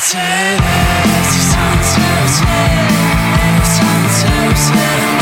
[0.00, 0.62] Sunset,
[1.50, 2.28] sunset,
[3.64, 5.17] sunset, sunset.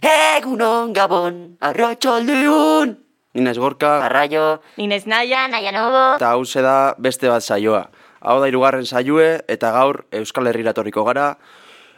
[0.00, 2.96] Gabon, arratxaldeon!
[3.34, 6.16] Inez Gorka, Arraio, Inez Naia, Naia Nobo.
[6.16, 7.90] eta hau da beste bat saioa.
[8.20, 11.36] Hau da irugarren saioe, eta gaur Euskal Herrira torriko gara,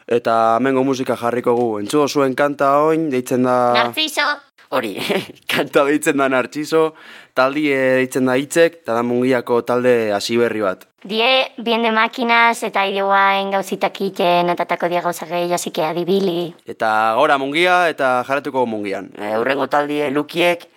[0.07, 1.79] eta hemengo musika jarriko gu.
[1.81, 3.73] Entzugo zuen kanta oin, deitzen da...
[3.73, 4.27] Narciso.
[4.73, 4.97] Hori,
[5.53, 6.95] Kanta deitzen da Nartxiso,
[7.37, 10.89] taldie deitzen da hitzek, eta da mungiako talde hasi berri bat.
[11.05, 11.29] Die,
[11.59, 16.53] bien de máquinas eta ideoain gauzitak iten, atatako dia gauza gehi, así que adibili.
[16.67, 19.11] Eta gora mungia, eta jarretuko mungian.
[19.19, 20.69] e, urrengo taldie lukiek,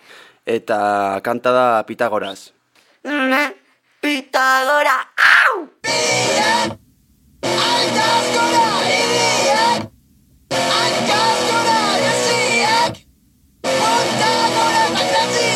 [0.46, 2.52] Eta kanta da Pitagoras.
[4.00, 5.66] Pitagora, au!
[14.18, 15.55] cada hora más.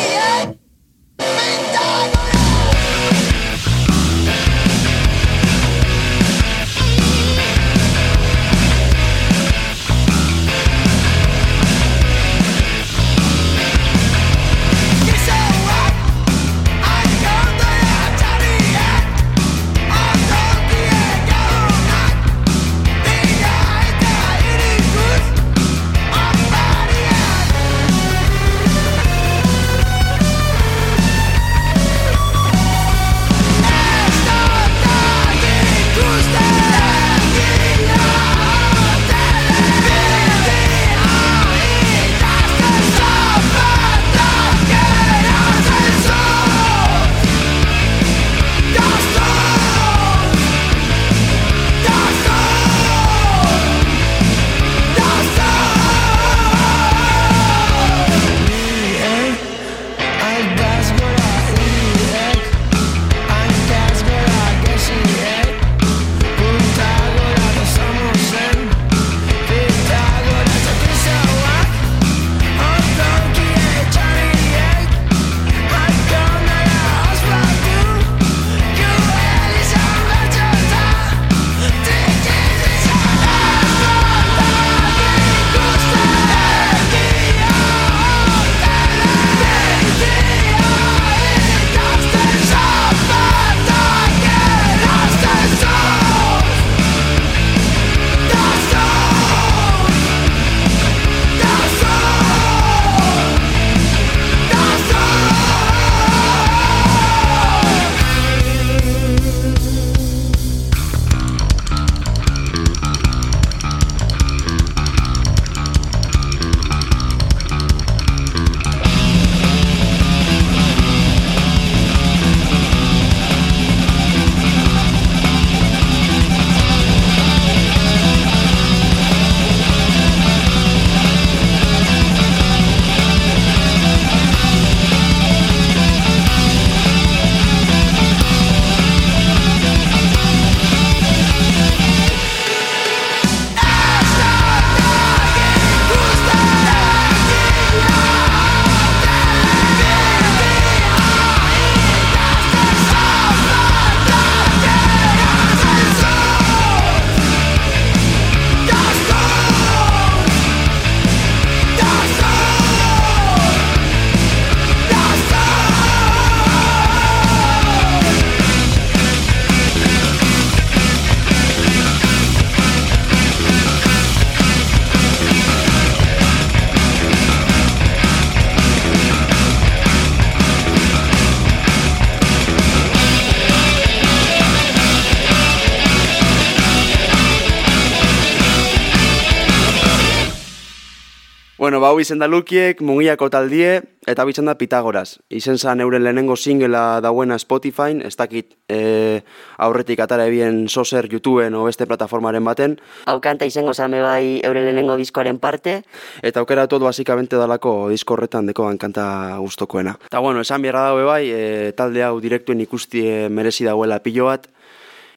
[191.81, 195.15] Bueno, ba, izen da lukiek, mugiako taldie, eta bitzen da Pitagoras.
[195.33, 199.23] Izen zan euren lehenengo singela dauena Spotify, ez dakit e,
[199.57, 202.75] aurretik atara ebien soser, YouTubeen o beste plataformaren baten,
[203.09, 205.81] Hau kanta izango zame bai eure lehenengo diskoaren parte.
[206.21, 209.97] eta aukera tot basikamente dalako disko horretan dekoan kanta gustokoena.
[210.05, 214.25] Eta bueno, esan bierra daue bai, e, talde hau direktuen ikusti e, merezi dauela pilo
[214.25, 214.45] bat,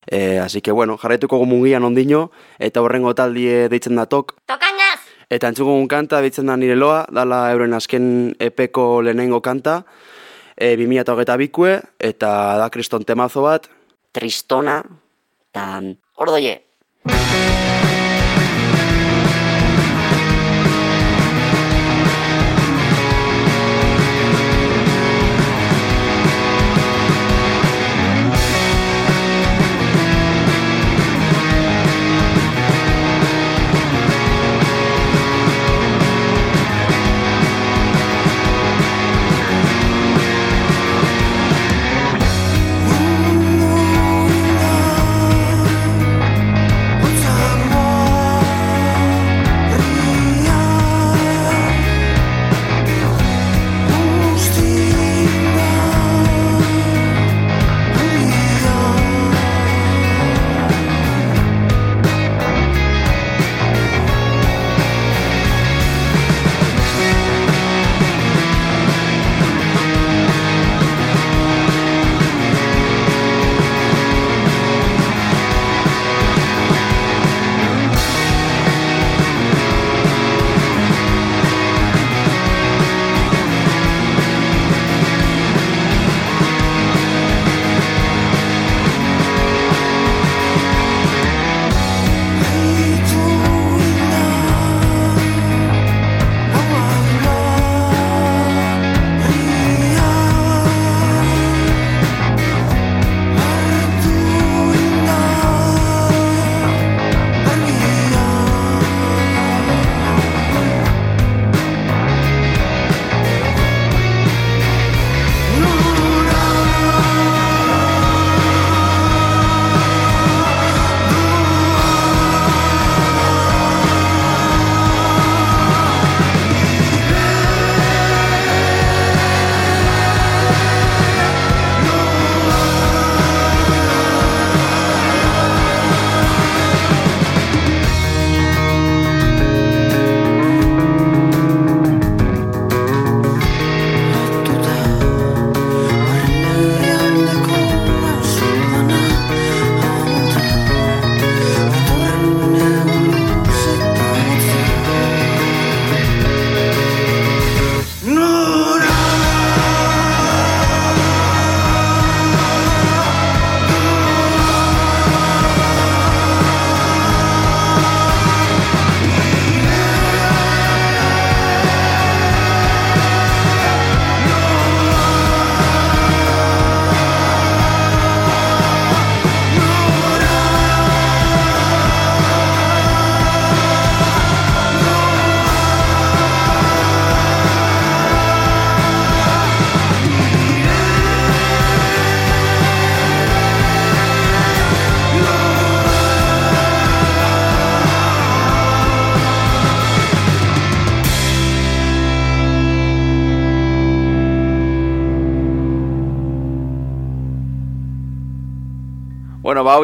[0.07, 4.84] e, así que bueno, jarraituko gu mugian ondino, eta horrengo taldie deitzen da tok, Tokañaz!
[5.35, 8.05] Eta entzugun kanta ditzen da nire loa, dala euren azken
[8.39, 9.81] epeko lehenengo kanta,
[10.55, 13.67] e, 2008 bikue, eta da kriston temazo bat,
[14.15, 14.79] Tristona.
[15.51, 15.67] Eta
[16.23, 16.61] ordoie.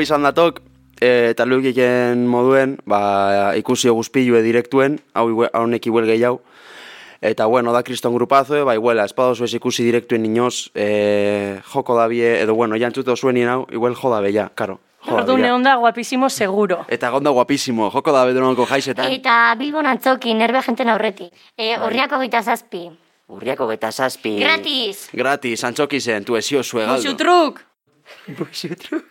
[0.00, 0.62] Hau izan datok,
[0.96, 6.40] e, eta lukiken moduen, ba, ikusi guzpilue direktuen, hau haunek iguel gehiago.
[7.20, 12.06] Eta, bueno, da kriston grupazo, ba, iguela, espadozu ez ikusi direktuen inoz, e, joko da
[12.08, 14.80] bie, edo, bueno, jantzute zuen inau, igual joda bella, karo.
[15.04, 15.54] Ordu bella.
[15.54, 16.86] onda guapísimo seguro.
[16.88, 19.12] Eta gonda guapísimo, joko da bedronoko jaisetan.
[19.12, 21.32] Eta Bilbon antzoki, nerbe jenten aurretik.
[21.56, 22.86] E, horriako gita zazpi.
[23.28, 24.38] Urriako beta zazpi.
[24.40, 25.08] Gratis!
[25.12, 27.16] Gratis, antxoki zen, tu ezio zue galdu.
[28.40, 29.04] Musu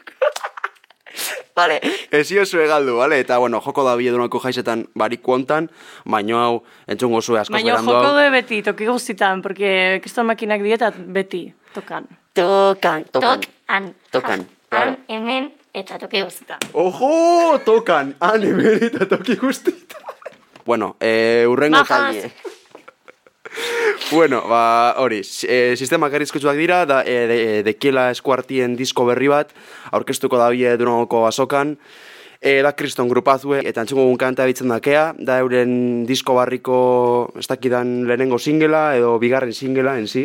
[1.56, 1.80] Vale.
[2.12, 3.20] Ezio zue galdu, vale?
[3.20, 5.70] Eta, bueno, joko da biedunako jaisetan barik kuontan,
[6.06, 8.18] baino hau, entzungo zue askoz Baina berandu joko hau.
[8.18, 12.08] de beti, toki guztitan, porque kriston makinak dietat beti, tokan.
[12.34, 13.42] Tokan, tokan.
[13.42, 13.96] Tokan.
[14.12, 16.60] Tokan, Han, hemen, eta toki guztitan.
[16.74, 19.98] Ojo, tokan, han hemen eta toki guztita.
[20.66, 22.30] Bueno, eh, urrengo Majas.
[24.12, 29.30] Bueno, ba, hori, e, sistema garrizkutsuak dira, da, e, de, de Kiela eskuartien disko berri
[29.30, 29.52] bat,
[29.92, 31.78] aurkeztuko da bie Durangoko azokan,
[32.40, 36.78] E, da kriston grupazue, eta entzungo gun kanta bitzen dakea, da euren disko barriko,
[37.36, 40.24] ez dakidan lehenengo singela, edo bigarren singela, en si,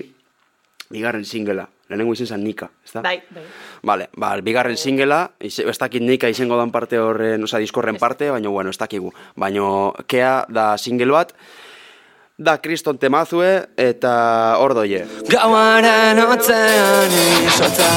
[0.94, 3.02] bigarren singela, lehenengo izen zen Nika, ez da?
[3.02, 3.42] Bai, bai.
[3.82, 8.48] Vale, ba, bigarren singela, ez dakit nika izango dan parte horren, osea, diskorren parte, baina,
[8.48, 9.10] bueno, ez dakigu.
[9.34, 9.66] Baina,
[10.06, 11.34] kea da single bat,
[12.38, 14.12] da kriston temazue, eta
[14.58, 15.04] hor doie.
[15.30, 17.12] Gauaren otzean
[17.46, 17.90] izotza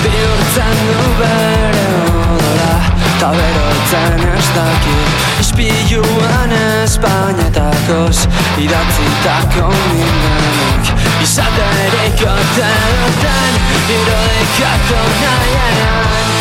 [0.00, 1.84] Bihurtzen du bere
[2.32, 2.72] odola
[3.20, 4.96] Ta berotzen ez daki.
[5.44, 6.54] Ispiluan
[6.84, 8.24] Espainetakoz
[8.60, 12.70] Idatzitako mindenik Izaterik ote
[13.02, 13.60] duten
[13.98, 16.32] Irudikatu nahiean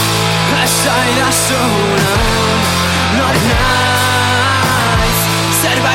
[0.64, 2.24] Ez zaidazunan
[3.18, 3.95] Nor naiz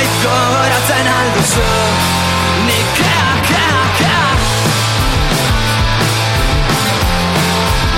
[0.00, 1.64] Zerbait gogoratzen alduzu
[2.66, 4.24] Nik kea, kea, kea.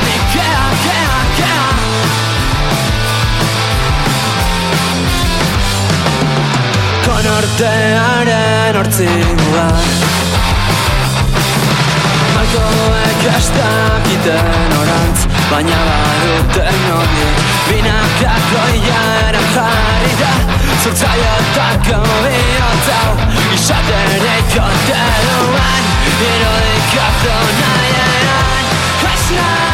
[0.07, 1.63] Nik kea, kea, kea.
[7.07, 8.75] Konortearen
[12.53, 17.25] Malkoek ez dakiten orantz Baina baduten hori
[17.69, 20.31] Binakako iaren jarri da
[20.83, 23.11] Zurtzaiotako bihotzau
[23.57, 25.93] Izaterik ote duen
[26.31, 28.73] Irudikatu nahieran
[29.13, 29.72] Ez naheman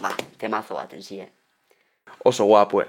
[0.00, 1.28] Ba, temazo bat, enzie.
[2.24, 2.86] Oso guapue.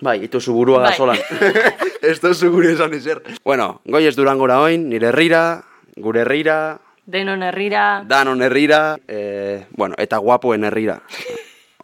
[0.00, 0.90] Bai, itu zu burua Bai.
[0.90, 1.18] gazolan.
[2.02, 3.22] Ez duzu gure esan ezer.
[3.44, 5.64] Bueno, goiez durangora oin, nire herrira,
[5.96, 11.02] gure herrira, Denon herrira, danon herrira, e, bueno, eta guapuen herrira.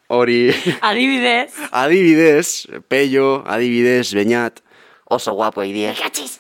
[0.09, 0.51] Hori,
[0.81, 4.63] adibidez, adibidez, pello, adibidez, beñat,
[5.11, 5.89] Oso guapo idie.
[5.89, 6.39] Mekatxiz!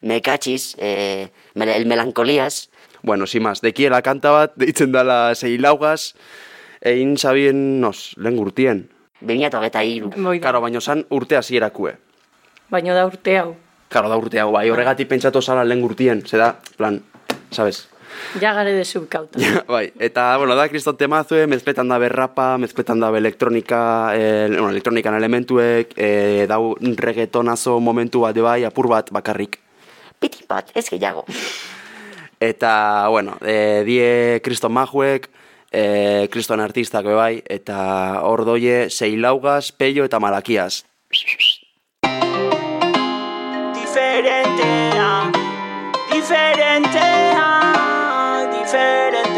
[0.00, 2.69] Mekatxiz, eh, el melancolías.
[3.02, 6.14] Bueno, sin más, dekiela kanta bat, deitzen dala zeilaugaz,
[6.80, 8.88] egin sabien, nos, lehen gurtien.
[9.20, 10.40] Bimiato eta da.
[10.40, 11.96] Karo, baino zan urte hasierakue.
[12.70, 13.54] Baino da urte hau.
[13.88, 17.00] Karo, da urte hau, bai, horregatik pentsatu zala lehen gurtien, zeda, plan,
[17.50, 17.88] sabes?
[18.40, 19.38] Ja gare de subkauta.
[19.68, 23.80] bai, eta, bueno, da kriston temazue, mezkletan da berrapa, mezkletan da elektronika,
[24.14, 29.60] e, bueno, elektronikan elementuek, e, dau reggaetonazo momentu bat, bai, apur bat bakarrik.
[30.20, 31.24] Pitin bat, ez gehiago.
[32.40, 35.28] Eta, bueno, e, die kriston majuek,
[35.68, 40.86] e, kriston artistak be bai, eta hor doie zeilaugaz, peio eta malakiaz.
[43.76, 45.30] diferentea,
[46.12, 47.48] diferentea,
[48.56, 49.29] diferentea.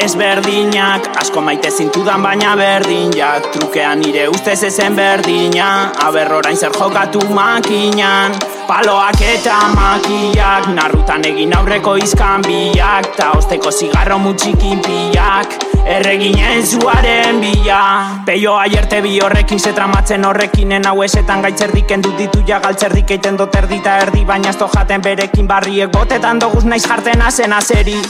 [0.00, 5.92] Ezberdinak, asko maite zintudan baina berdinak Trukean nire ustez ezen berdina.
[6.06, 8.32] Aber orain zer jokatu makinan.
[8.64, 13.10] Paloak eta makiak Narrutan egin aurreko izkan biak.
[13.18, 17.82] Ta osteko zigarro mutxikin pilak Erreginen zuaren bila.
[18.24, 20.88] Peio aierte bi horrekin ze tramatzen horrekinen.
[20.88, 24.24] Hau esetan gaitzerdik endu ditu ja galtzerdik eiten dut erdita erdi.
[24.24, 28.00] Baina ez jaten berekin barriek botetan doguz naiz jarten azen azeri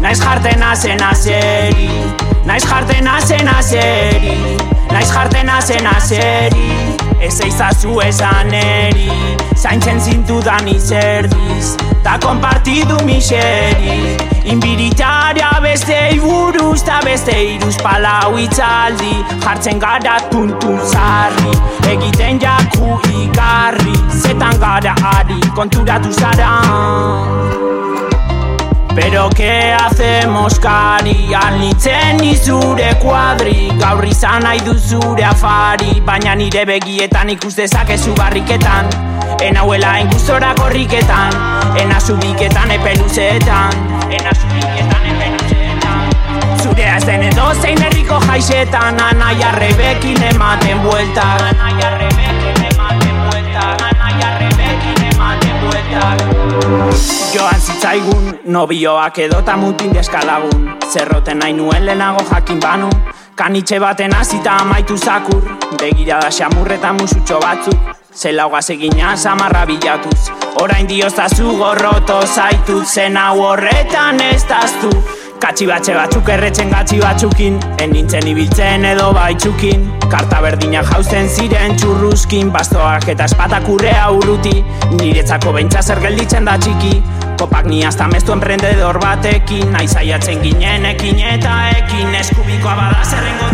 [0.00, 1.90] Naiz jarten azen azeri
[2.46, 4.36] Naiz jarten azen azeri
[4.92, 6.68] Naiz jarten azen azeri
[7.20, 9.10] Ez eizazu esan eri.
[9.56, 14.16] Zaintzen zintudan izerdiz Ta kompartidu miseri.
[14.44, 21.58] Inbiritaria beste iburuz Ta beste iruz palau itzaldi Jartzen gara tuntun zarri
[21.90, 23.98] Egiten jaku igarri.
[24.22, 25.40] Zetan gara ari.
[25.56, 26.54] Konturatu zara
[29.00, 30.58] Pero que hacemos?
[30.58, 33.70] Kari Alnitzen izure kuadri.
[33.78, 36.00] Gaur izan nahi du zure afari.
[36.04, 38.90] Baina nire begietan ikus dezakezu barriketan.
[39.40, 41.58] Enauela ingustora korriketan.
[41.76, 43.70] Ena zubiketan epeluzeetan
[44.10, 46.10] Ena zubiketan epeluzeetan
[46.62, 49.00] Zurea ez den edo zein herriko jaixetan.
[49.10, 59.18] Anaia rebekin ematen bueltak Anaia rebekin ematen bueltak Anaia rebekin ematen bueltak Joan zitzaigun, nobioak
[59.18, 60.72] edota mutin deskalagun.
[60.90, 62.88] Zerroten nahi nuen lehenago jakin banu
[63.34, 65.44] Kanitxe baten hasita amaitu zakur.
[65.78, 67.78] Begirada xamurreta musutxo batzuk
[68.14, 70.32] Zelauga egina samarra bilatuz.
[70.62, 74.90] Orain dioztazu gorroto zaitut Zen hau horretan ez daztu.
[75.38, 79.86] Katxi batxe batzuk erretzen gatxi batzukin En nintzen ibiltzen edo baitzukin.
[80.10, 84.64] Karta berdina jauzen ziren txurruzkin Bastoak eta espatak urrea uruti
[84.98, 86.96] Niretzako bentsa zer gelditzen da txiki
[87.38, 93.46] Kopak ni hasta mestu emprendedor batekin Aizaiatzen ginen ekin eta ekin Eskubikoa bada zerrengo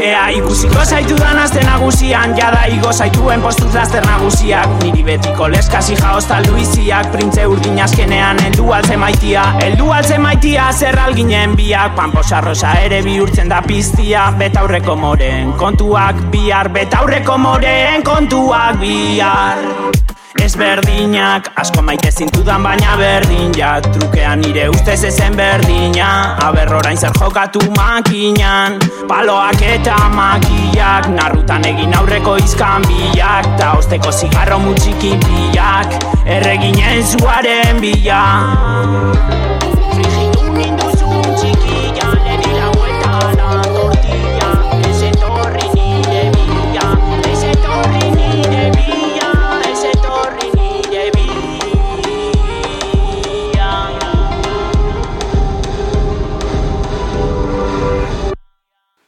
[0.00, 4.70] Ea ikusiko zaitu dan azte nagusian Jada igo zaituen postuz laster nagusiak.
[4.80, 10.96] Niri betiko leskasi jaoz talduiziak Printze urdin azkenean eldu altze maitia Eldu altze maitia zer
[11.04, 11.92] alginen biak.
[11.98, 19.68] Pamposa rosa ere bihurtzen da piztia Betaurreko moren kontuak bihar Betaurreko moren kontuak bihar
[20.44, 23.52] Ezberdinak, asko maite zintudan baina berdin.
[23.56, 26.36] Ja Trukean nire ustez ezen berdina.
[26.46, 28.80] Aber orain zer jokatu makinan.
[29.10, 35.98] Paloak eta makiak Narrutan egin aurreko izkan bilak Ta osteko zigarro mutxikin bilak
[36.38, 38.22] Erreginen zuaren bila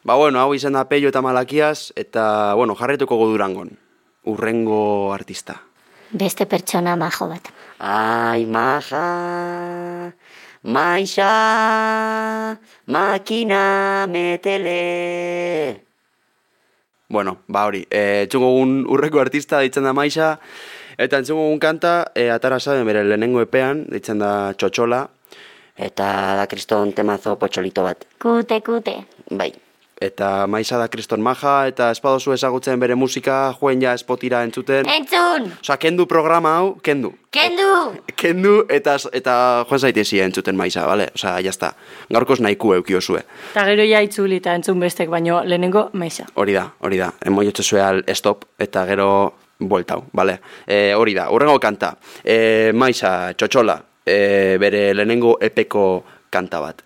[0.03, 3.71] Ba, bueno, hau izan da Peio eta Malakiaz, eta, bueno, jarretuko godurangon.
[4.27, 5.61] Urrengo artista.
[6.11, 7.53] Beste pertsona majo bat.
[7.79, 10.11] Ai, maja,
[10.63, 11.31] maixa,
[12.87, 13.63] makina
[14.11, 14.77] metele.
[17.09, 20.37] Bueno, ba hori, e, entzungo gun urreko artista ditzen da Maixa,
[20.99, 25.05] eta entzungo gun kanta, e, atara zaben bere lehenengo epean, ditzen da Txotxola,
[25.73, 28.05] Eta da kriston temazo potxolito bat.
[28.21, 28.93] Kute, kute.
[29.31, 29.53] Bai.
[30.03, 34.89] Eta Maixa da kriston maja, eta espadozu ezagutzen bere musika, joen ja espotira entzuten.
[34.91, 35.53] Entzun!
[35.61, 37.13] Osa, kendu programa hau, kendu.
[37.33, 37.69] Kendu!
[38.23, 39.35] Kendu eta eta
[39.69, 41.09] joan zaitezi entzuten Maixa, bale?
[41.15, 41.73] Osa, jazta.
[42.13, 43.23] Gaurkoz nahiku eukiozue.
[43.53, 46.27] Eta gero ja itzuli eta entzun bestek, baino lehenengo maixa.
[46.35, 47.13] Hori da, hori da.
[47.27, 49.09] Emoiotze zueal stop eta gero
[49.69, 50.39] bueltau, bale?
[50.67, 51.95] E, hori da, urrengo kanta.
[52.25, 55.87] E, Maixa, txotxola, e, bere lehenengo epeko
[56.31, 56.83] kanta bat.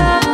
[0.00, 0.29] love.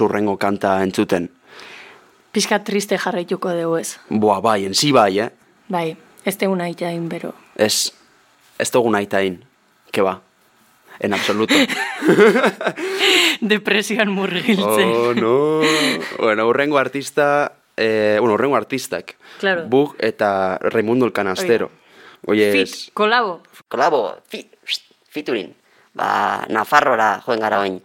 [0.00, 1.30] Urrengo kanta entzuten.
[2.34, 3.96] Pizka triste jarraituko dugu ez.
[4.08, 5.30] Boa, bai, en sí bai, eh?
[5.70, 7.32] Bai, ez tegun aitain, bero.
[7.54, 7.92] Ez,
[8.58, 9.38] ez dugu nahi tain,
[9.94, 10.16] ke ba,
[10.98, 11.54] en absoluto.
[13.40, 14.88] Depresioan murgiltzen.
[14.88, 15.60] oh, no.
[16.18, 19.16] Bueno, urrengo artista, eh, bueno, urrengo artistak.
[19.38, 19.66] Claro.
[19.68, 21.70] Bug eta Raimundo el Canastero.
[22.26, 23.42] Oye, Fit, kolabo.
[23.68, 24.48] Kolabo, fi,
[25.08, 25.54] fiturin.
[25.94, 27.78] Ba, Nafarrora joen gara oin.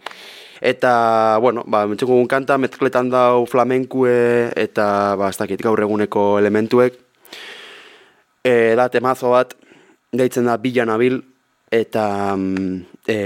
[0.60, 6.98] Eta, bueno, ba, mentxeko kanta, mezkletan dau flamenkue eta, ba, ez dakit, gaur eguneko elementuek.
[8.44, 9.56] E, da, temazo bat,
[10.12, 11.20] deitzen da Bila Nabil,
[11.72, 12.04] eta
[12.36, 13.18] mm, e,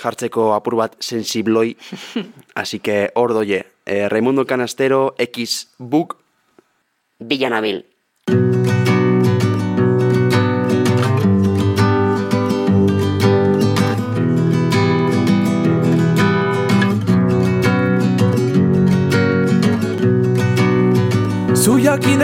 [0.00, 1.74] jartzeko apur bat sensibloi.
[2.60, 6.16] Así que, hor doie, e, Raimundo Canastero, X Book,
[7.20, 7.84] Villanabil.
[8.30, 8.53] Zu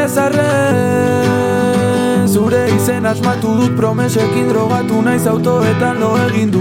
[0.01, 1.19] jakin ezarren
[2.29, 6.61] Zure izen asmatu dut promesekin drogatu naiz autoetan lo egin du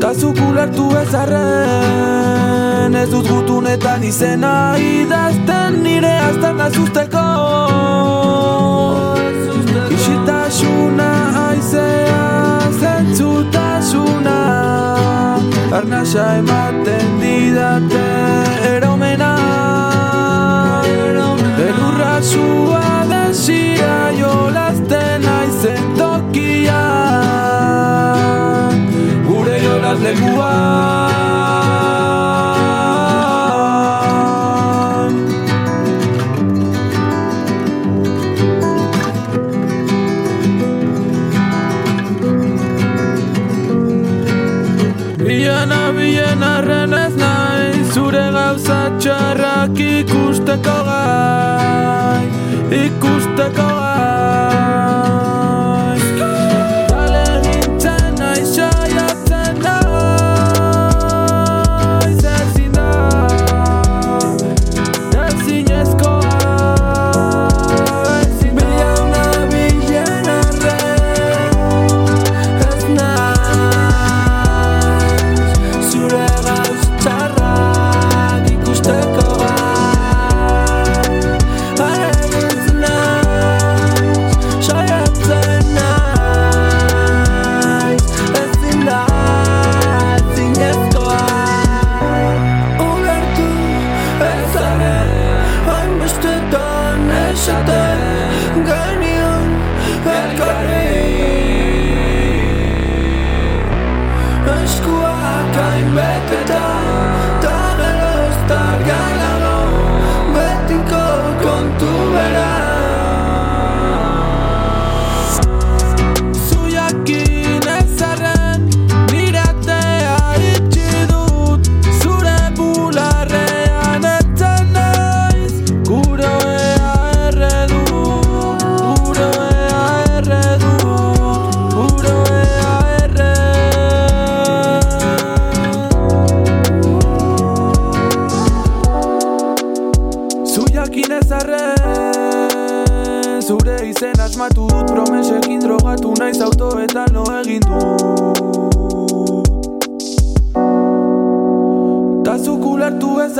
[0.00, 7.26] Ta zuk ulertu ezarren Ez dut gutunetan izena idazten nire azten azusteko
[9.90, 11.10] Isiltasuna
[11.48, 14.40] aizea zentzutasuna
[15.72, 18.06] Arnasa ematen didate
[18.72, 19.32] eromena
[21.66, 26.82] Elurra zua desira jolazten aizen tokia
[29.28, 31.09] Gure jolaz lekuan
[52.80, 53.89] pikustega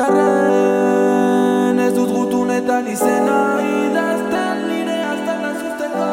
[0.00, 6.08] ezarren Ez dut gutunetan izena idazten nire azten azusteko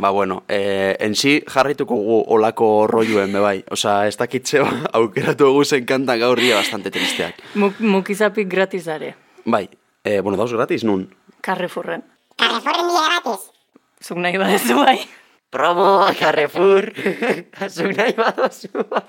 [0.00, 3.58] Ba, bueno, eh, en sí jarrituko gu olako rolloen, be bai.
[3.70, 4.62] Osa, ez dakitze
[4.96, 7.44] aukeratu egu zen kantan gaur dia bastante tristeak.
[7.60, 9.14] Muk, mukizapik gratizare.
[9.44, 9.68] Bai,
[10.04, 11.04] eh, bueno, dauz gratis nun.
[11.44, 12.04] Carrefourren.
[12.40, 13.59] Carrefourren dira gratis.
[14.04, 14.98] Zuk nahi badezu bai.
[15.50, 16.92] Promo, Carrefour,
[17.74, 18.68] zuk nahi badozu.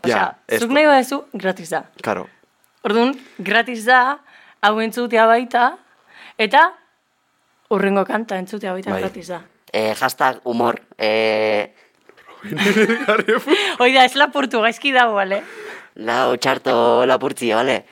[0.10, 1.84] Ja, ez, Zuk nahi badezu, gratis da.
[2.02, 2.26] karo.
[2.84, 4.18] Orduan, gratis da,
[4.66, 5.68] hau entzutea baita,
[6.42, 6.64] eta
[7.72, 9.04] urrengo kanta entzutea baita Bai.
[9.06, 9.42] gratis da.
[9.72, 10.82] Eh, hashtag humor.
[10.98, 11.70] Eh,
[13.80, 15.44] Hoi da, ez lapurtu, gaizki dago, bale?
[16.02, 17.84] lau txarto lapurtzi, bale?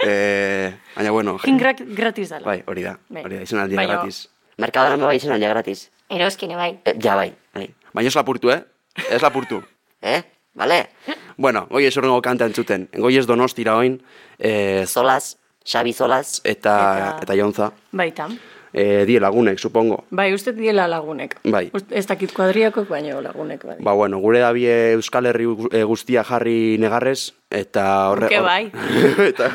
[0.00, 2.46] Eh, baina, bueno, Kin gra gratis dala.
[2.46, 3.24] bai, hori da, Bai.
[3.26, 4.24] hori da, izan aldia gratis.
[4.62, 5.88] Merkadoran bai izan aldia gratis.
[6.10, 6.78] Eroskine bai.
[6.84, 7.68] Eh, ja bai, bai.
[7.94, 8.62] Baina ez lapurtu, eh?
[9.10, 9.62] Ez lapurtu.
[10.00, 10.22] Eh?
[10.54, 10.88] Bale?
[11.36, 12.88] bueno, goi ez horrengo kanta entzuten.
[12.94, 13.96] Goi ez donostira oin,
[14.38, 16.74] eh, Solaz, Xabi Zolaz, eta,
[17.14, 17.72] Eta- eta Jontza.
[17.92, 18.28] Baita.
[18.72, 20.04] E, die lagunek, supongo.
[20.10, 21.38] Bai, uste diela lagunek.
[21.50, 21.70] Bai.
[21.74, 23.76] Ust- Ez dakit kuadriakok, baino lagunek, bai.
[23.80, 28.26] Ba, bueno, gure dabie Euskal Herri gu- e, guztia jarri negarrez, eta horre...
[28.28, 28.70] Urke hor- bai.
[29.32, 29.48] eta,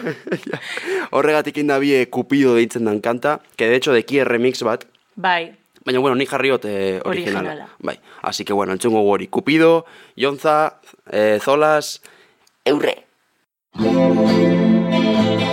[0.49, 0.59] ja,
[1.11, 4.83] horregatik indabie Cupido deitzen dan kanta, que de hecho deki remix bat,
[5.15, 5.53] Bai,
[5.85, 7.49] baina bueno, ni jarriot eh, originala.
[7.49, 7.69] Originala.
[7.79, 9.27] Bai, así que bueno, entzungo hori.
[9.27, 9.85] Cupido,
[10.17, 10.79] Jontza,
[11.11, 12.01] eh, Zolas,
[12.65, 13.05] Eurre.
[13.75, 15.52] Zergatik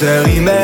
[0.00, 0.59] sœur humaine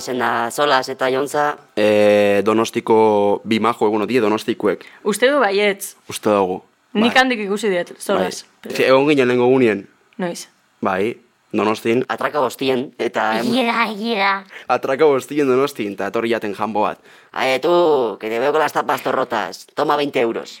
[0.00, 4.84] izen da Zolaz eta Jontza, e, donostiko bi majo eguno die donostikuek.
[5.04, 5.94] uste du baietz.
[6.08, 6.62] Uste dugu.
[6.92, 7.20] Nik Bai.
[7.22, 8.44] handik ikusi diet, zoraz.
[8.64, 8.74] Bai.
[8.74, 9.84] Si, egon ginen lehenko gunien.
[10.18, 10.48] Noiz.
[10.82, 11.16] Bai,
[11.52, 12.04] donostin.
[12.08, 13.38] atraka bostien, eta...
[13.40, 14.32] egia da.
[14.68, 16.98] Atraka bostien donostin, eta etorri jaten jambo bat.
[17.32, 19.66] Ae, tú, que te veo con las tapas torrotas.
[19.74, 20.58] Toma 20 euros.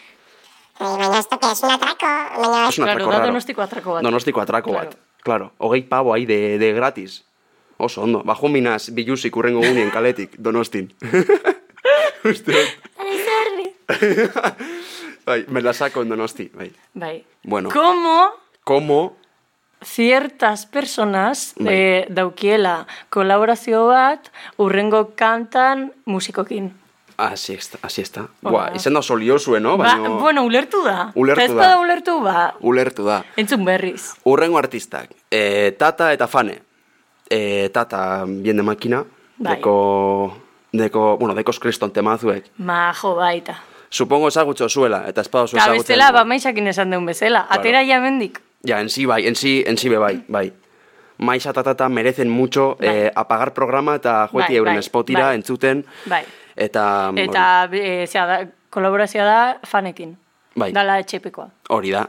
[0.78, 2.06] Baina esto que es un atraco,
[2.40, 3.26] baina Es un Claro, atraco da raro.
[3.26, 4.02] donostiko atrako bat.
[4.02, 4.90] Donostiko atrako Claro.
[4.90, 4.98] bat.
[5.22, 7.24] Claro, hogei pavo ahí de, de gratis.
[7.80, 10.92] Oso ondo, bajo minas bilusik urrengo gunien kaletik, donostin.
[12.24, 12.52] Uste
[15.26, 16.70] bai, me la saco en donosti, bai.
[16.94, 17.24] Bai.
[17.42, 17.70] Bueno.
[17.70, 18.30] Como
[18.64, 19.16] Como,
[19.82, 21.74] ciertas personas Bai.
[21.74, 24.28] eh, daukiela kolaborazio bat
[24.58, 26.74] urrengo kantan musikokin.
[27.16, 28.28] así está, así está.
[28.42, 29.76] Buah, izan da soliozue, no?
[29.76, 31.12] Ba, Baina, bueno, ulertu da.
[31.14, 31.78] Ulertu ez da.
[31.78, 33.24] ulertu, ba, ulertu da.
[33.36, 34.14] entzun berriz.
[34.24, 36.62] Urrengo artistak, e, Tata eta Fane.
[37.30, 39.04] E, tata, bien de makina.
[39.38, 39.56] Bai.
[39.56, 40.36] Deko,
[40.72, 42.50] deko, bueno, dekos kriston temazuek.
[42.58, 43.54] Majo baita.
[43.90, 45.82] Supongo ezagutxo zuela, eta espado zu Eta ezagutzen.
[45.96, 47.46] bestela, ba, maixakin esan deun bezala.
[47.50, 48.40] Atera ja mendik.
[48.66, 50.52] Ja, en sí bai, en sí, en sí be bai, bai.
[51.18, 52.88] Maixa eta Tata merecen mucho Bai.
[52.88, 55.34] eh, apagar programa eta jueti Bai, euren bai, spotira bai.
[55.36, 55.84] entzuten.
[56.06, 56.24] Bai.
[56.56, 60.16] Eta, Eta, e, zera, da, kolaborazioa da fanekin.
[60.56, 60.72] Bai.
[60.72, 61.48] Dala etxepekoa.
[61.68, 62.06] hori da.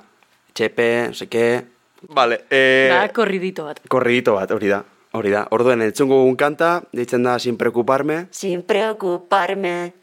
[0.53, 1.65] Txepe, seke,
[2.09, 3.79] Vale, eh, Da, korridito bat.
[3.87, 4.83] korridito bat, hori da.
[5.11, 5.47] Hori da.
[5.51, 8.27] Orduen, entzungo un kanta, deitzen da Sin Preocuparme.
[8.31, 9.93] Sin preocuparme.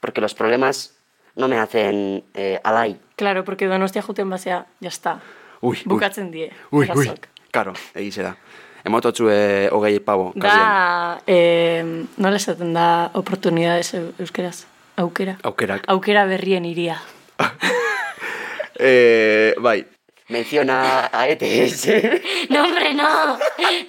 [0.00, 0.92] Porque los problemas
[1.36, 2.98] no me hacen eh, alai.
[3.16, 5.20] Claro, porque donostia juten basea, jazta.
[5.62, 5.82] Ui, ui.
[5.86, 6.50] Bukatzen die.
[6.70, 7.10] Ui, ui.
[7.50, 8.36] Karo, egize da.
[8.84, 10.34] Emototzu eh, hogei kalien.
[10.36, 14.66] Da, eh, nola esaten da oportunidades eu- euskeraz?
[14.96, 15.38] Aukera.
[15.42, 15.84] Aukerak.
[15.88, 17.00] Aukera berrien iria.
[18.76, 19.86] Eh, bai,
[20.28, 21.88] Menciona a ETS.
[22.50, 23.38] No, hombre, no.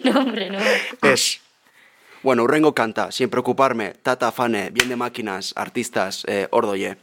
[0.04, 0.60] No, hombre, no.
[1.02, 1.42] es.
[2.24, 6.98] Bueno, urrengo kanta, Sin Preocuparme, Tata Fane, Bien de Máquinas, Artistas, eh, Ordoye.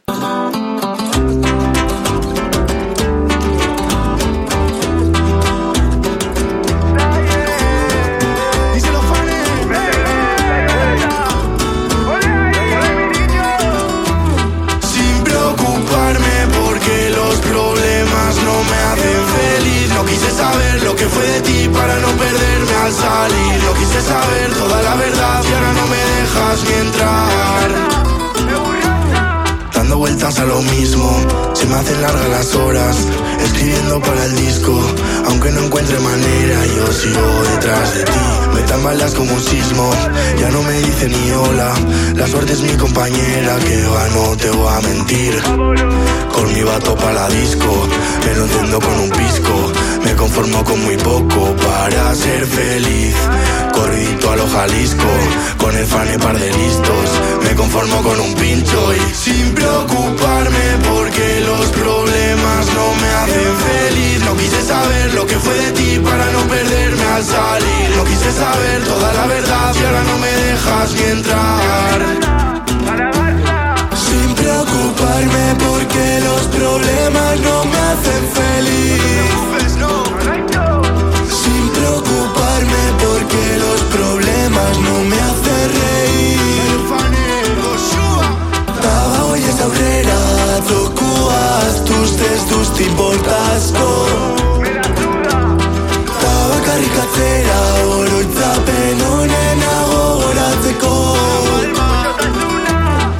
[30.03, 31.52] Vueltas a lo mismo,
[31.83, 32.97] hacen largas las horas
[33.43, 34.79] Escribiendo para el disco,
[35.27, 38.19] aunque no encuentre manera Yo sigo detrás de ti,
[38.53, 39.89] me tambaleas como un sismo
[40.39, 41.73] Ya no me dice ni hola,
[42.15, 45.33] la suerte es mi compañera Que va, no te voy a mentir.
[46.33, 47.87] Con mi vato para la disco,
[48.25, 49.71] me lo enciendo con un pisco.
[50.03, 53.15] Me conformo con muy poco para ser feliz.
[53.71, 55.09] Corridito a lo Jalisco,
[55.57, 57.09] con el fan y par de listos.
[57.43, 64.23] Me conformo con un pincho y sin preocuparme Porque los problemas no me hacen feliz
[64.25, 68.31] No quise saber lo que fue de ti para no perderme al salir No quise
[68.31, 72.23] saber toda la verdad y ahora no me dejas ni entrar
[73.95, 79.01] sin preocuparme porque los problemas no me hacen feliz.
[81.29, 86.33] Sin preocuparme porque los problemas no me hacen reír.
[89.63, 89.92] Aurrera Zokua
[92.43, 93.25] astuztez duzti
[93.55, 93.89] asko
[96.21, 97.59] Ta bakarrik atzera
[97.97, 100.95] Oroitzapen honena gogoratzeko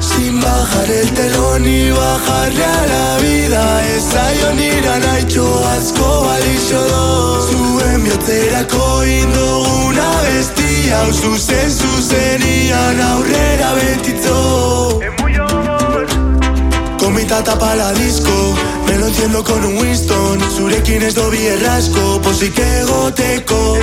[0.00, 3.64] Sin bajar el telón y bajarle a la vida.
[3.96, 5.46] Ezaion ira nahitxo
[5.76, 7.40] asko balixo do.
[7.48, 14.83] Zuen bihotzerako induguna bestia Hau zuzen zuzenian aurrera betitzo
[17.04, 18.54] Con mi tata pa la disco
[18.86, 20.40] Me lo enciendo con un Winston.
[20.56, 23.76] Zurekin ez dobi errasko Pozik egoteko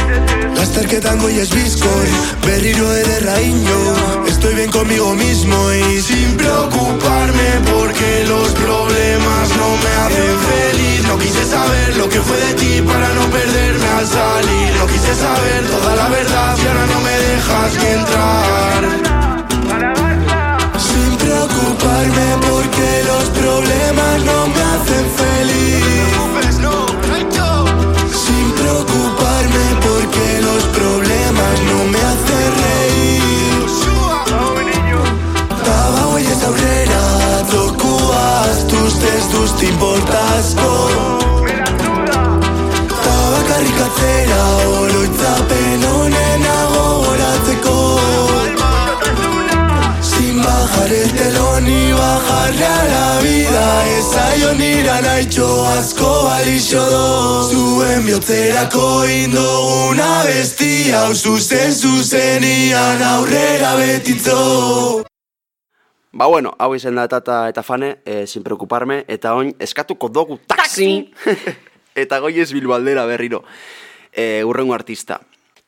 [0.55, 2.07] Lasterketan goiez bizkor
[2.43, 3.77] Berriro ederra ino
[4.25, 11.07] Estoy bien conmigo mismo y Sin preocuparme porque los problemas no me hacen feliz.
[11.07, 12.70] No quise saber lo que fue de ti
[54.81, 57.05] Ezaion ira nahitxo asko balixo do
[57.53, 65.03] Zuen bihotzerako induguna bestia Hau zuzen zuzenian aurrera betitzo
[66.11, 70.39] Ba bueno, hau izen da tata eta fane, eh, sin preocuparme, eta oin eskatuko dugu
[70.45, 71.07] taxi!
[72.03, 73.45] eta goiez bilbaldera berriro.
[74.11, 75.21] Eh, urrengo artista.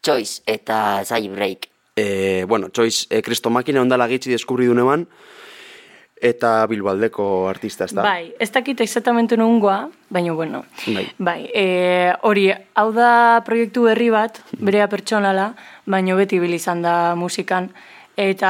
[0.04, 1.70] Choice eta Zai Break.
[1.96, 4.84] Eh, bueno, Choice, eh, Kristo Makina ondala gitzi deskubri dune
[6.24, 8.02] eta bilbaldeko artista, ez da?
[8.06, 10.64] Bai, ez dakit exactamente nungoa, baina bueno.
[10.88, 11.08] Bai.
[11.20, 12.48] Bai, e, hori,
[12.80, 15.50] hau da proiektu berri bat, berea pertsonala,
[15.86, 17.70] baina beti ibili izan da musikan.
[18.16, 18.50] Eta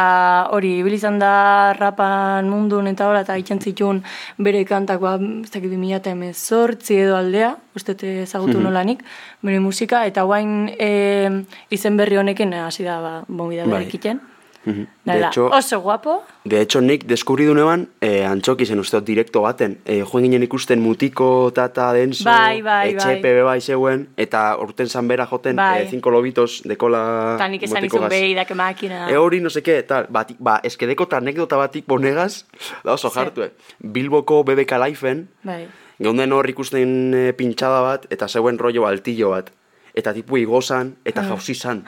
[0.52, 4.02] hori, ibili izan da rapan mundun eta hola, eta itxan zituen
[4.38, 7.96] bere kantak, ba, ez dakit mila eta emezortzi edo aldea, uste
[8.26, 8.64] ezagutu Mhm.
[8.68, 9.04] nolanik,
[9.42, 13.80] bere musika, eta guain e, izen berri honekin hasi da, ba, bombida Bai.
[13.80, 14.20] berekiten.
[14.66, 14.88] Mhm.
[15.04, 18.96] De Dala, hecho, oso guapo, de hecho, nik deskubri dune eban, eh, antxoki zen uste
[18.98, 19.78] dut direkto baten.
[19.86, 23.44] Eh, joen ginen ikusten mutiko, tata, denso, Bai, bai, etxepe bai.
[23.44, 25.82] bai zeuen, eta urten zanbera joten, Bai.
[25.84, 29.10] eh, cinco lobitos, dekola eta nik esan izun behi, dake makina.
[29.10, 32.46] E hori, no seke, tal, batik, ba, eskedeko eta anekdota batik bonegaz,
[32.84, 33.20] da oso Ze.
[33.20, 33.52] jartu, eh.
[33.80, 35.68] Bilboko BBK Lifeen, Bai.
[36.00, 39.52] Geunden hor ikusten e, pintxada bat, eta zeuen rollo altillo bat.
[39.94, 41.84] Eta tipu igozan, eta jauzi zan.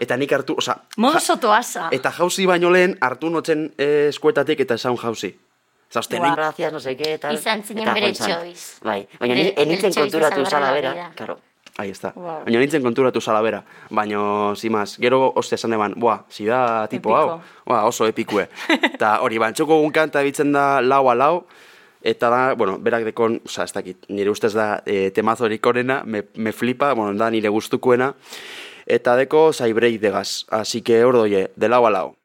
[0.00, 0.76] Eta nik hartu, oza...
[0.96, 1.88] Modo ja-.
[1.92, 5.34] Eta jauzi baino lehen hartu notzen e, eskuetatik eta esan jauzi.
[5.92, 6.34] Zazte, Buah.
[6.34, 7.34] Gracias, no sé qué, tal.
[7.34, 8.80] Izan zinen Eta bere choice.
[8.82, 11.10] Bai, baina ni- enitzen konturatu zala la bera.
[11.14, 11.38] Claro.
[11.76, 12.12] Ahí está.
[12.16, 12.44] Wow.
[12.44, 13.62] Baina nintzen konturatu zala bera.
[13.90, 17.40] Baina, zimaz, gero oste esan deban, buah, si da tipo hau.
[17.66, 18.48] Buah, oso epikue.
[18.94, 21.46] Eta hori, bantxoko gun kanta bitzen da lau a lau,
[22.02, 26.24] eta da, bueno, berak dekon, oza, ez dakit, nire ustez da e, temazorik onena, me,
[26.34, 28.12] me flipa, bueno, da nire gustukuena,
[28.86, 30.44] eta deko zaibreik degaz.
[30.50, 32.16] Así que hor doie, de lau a lau.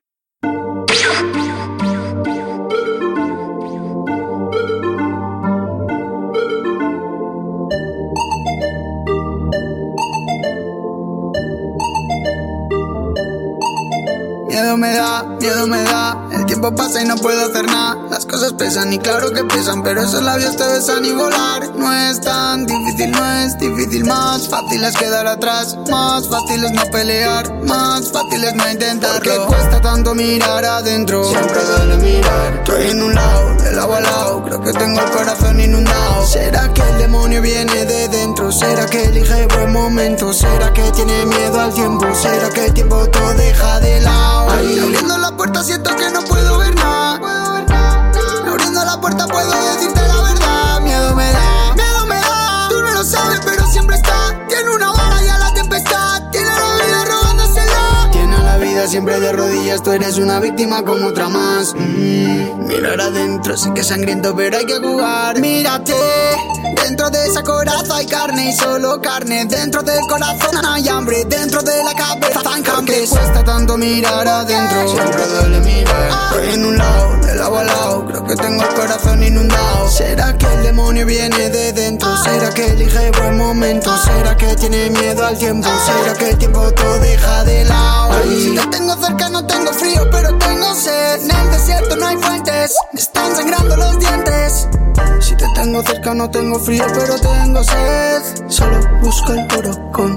[14.48, 16.37] Miedo me da, miedo me da.
[16.48, 17.98] Tiempo pasa y no puedo hacer nada.
[18.10, 21.76] Las cosas pesan y claro que pesan, pero esos labios te besan y volar.
[21.76, 24.06] No es tan difícil, no es difícil.
[24.06, 25.78] Más fácil es quedar atrás.
[25.90, 27.54] Más fácil es no pelear.
[27.64, 29.18] Más fácil es no intentarlo.
[29.18, 31.26] Porque cuesta tanto mirar adentro.
[31.26, 32.54] Siempre duele mirar.
[32.54, 34.44] Estoy en un lado, de lado a lado.
[34.46, 36.26] Creo que tengo el corazón inundado.
[36.26, 38.54] ¿Será que el demonio viene de dentro?
[38.54, 40.34] ¿Será que elige buen momento?
[40.34, 42.06] ¿Será que tiene miedo al tiempo?
[42.16, 44.50] ¿Será que el tiempo todo deja de lado?
[44.52, 46.37] Ahí, abriendo la puerta siento que no puedo
[58.88, 59.84] siempre de rodillas.
[59.84, 61.74] Tú eres una víctima como otra más.
[61.76, 65.40] Mm, mirar adentro, sé que es sangriento, pero hay que jugar.
[65.40, 65.94] Mírate,
[66.84, 69.46] dentro de esa coraza hay carne y solo carne.
[69.46, 71.26] Dentro del corazón hay hambre.
[71.26, 73.06] Dentro de la cabeza tan hambre.
[73.10, 74.88] cuesta tanto mirar adentro.
[74.88, 76.10] Siempre duele mirar.
[76.32, 78.06] Estoy en un lado, de lado a lado.
[78.06, 79.90] Creo que tengo el corazón inundado.
[79.90, 82.16] ¿Será que el demonio viene de dentro?
[82.18, 83.96] ¿Será que elige buen momento?
[83.98, 85.68] ¿Será que tiene miedo al tiempo?
[85.86, 87.98] ¿Será que el tiempo todo deja de lado?
[88.78, 91.24] Tengo cerca no tengo frío, pero tengo sed.
[91.24, 94.68] En el desierto no hay fuentes, me están sangrando los dientes.
[95.20, 98.22] Si te tengo cerca no tengo frío, pero tengo sed.
[98.48, 100.16] Solo busco el oro con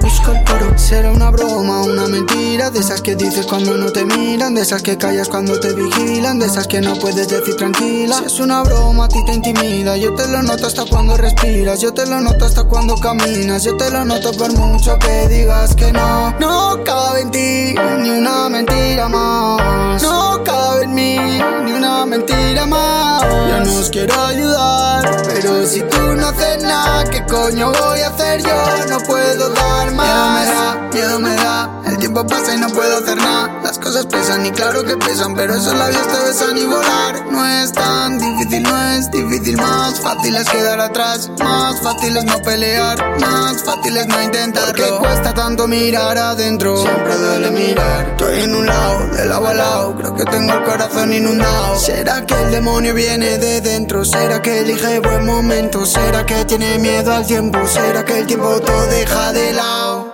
[0.00, 0.78] busco el oro.
[0.78, 4.82] Será una broma, una mentira, de esas que dices cuando no te miran, de esas
[4.82, 8.18] que callas cuando te vigilan, de esas que no puedes decir tranquila.
[8.18, 11.80] Si es una broma, a ti te intimida, yo te lo noto hasta cuando respiras,
[11.80, 15.74] yo te lo noto hasta cuando caminas, yo te lo noto por mucho que digas
[15.74, 16.34] que no.
[16.38, 20.02] No cabe en ti ni una mentira más.
[20.02, 21.18] No cabe en mí
[21.64, 23.22] ni una mentira más.
[23.22, 28.08] Yo no os quiero ayudar, pero si tú no haces nada, ¿qué coño voy a
[28.08, 28.86] hacer yo?
[28.88, 30.08] No puedo dar más.
[30.08, 31.91] Miedo me da, miedo me da.
[32.12, 33.60] Tiempo pasa y no puedo hacer nada.
[33.64, 37.24] Las cosas pesan y claro que pesan, pero esos labios te besan y volar.
[37.30, 39.56] No es tan difícil, no es difícil.
[39.56, 41.30] Más fácil es quedar atrás.
[41.38, 43.18] Más fácil es no pelear.
[43.18, 44.74] Más fácil es no intentarlo.
[44.76, 46.76] Porque cuesta tanto mirar adentro.
[46.82, 48.08] Siempre duele mirar.
[48.10, 49.96] Estoy en un lado, de lado a lado.
[49.96, 51.78] Creo que tengo el corazón inundado.
[51.78, 54.04] ¿Será que el demonio viene de dentro?
[54.04, 55.86] ¿Será que elige buen momento?
[55.86, 57.66] ¿Será que tiene miedo al tiempo?
[57.66, 60.11] ¿Será que el tiempo todo deja de lado?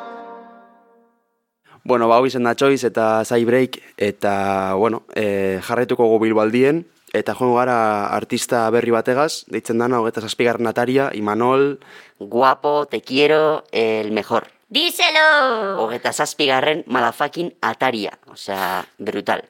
[1.88, 6.82] Bueno, ba, hau izan da txoiz eta zai break, eta, bueno, e, jarraituko gu bilbaldien,
[7.16, 7.78] eta joan gara
[8.12, 11.78] artista berri bategaz, deitzen dana, hogeta zazpigarren ataria, Imanol,
[12.20, 14.48] Guapo, te quiero, el mejor.
[14.68, 15.78] Díselo!
[15.80, 18.12] Hogeta zazpigarren malafakin ataria.
[18.28, 19.46] Osea, brutal.